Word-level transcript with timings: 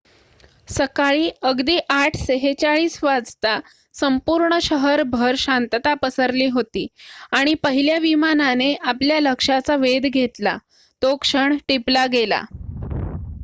सकाळी 0.69 1.27
अगदी 1.43 1.75
8:46 1.89 2.95
वाजता 3.01 3.51
संपूर्ण 3.95 4.57
शहरभर 4.61 5.35
शांतता 5.37 5.93
पसरली 6.01 6.47
होती 6.53 6.87
आणि 7.33 7.53
पहिल्या 7.63 7.97
विमानाने 8.01 8.73
आपल्या 8.85 9.19
लक्षाचा 9.21 9.75
वेध 9.77 10.07
घेतला 10.07 10.57
तो 11.01 11.15
क्षण 11.17 11.57
टिपलागेला 11.67 12.41